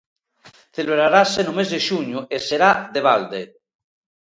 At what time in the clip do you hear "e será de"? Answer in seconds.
2.35-3.01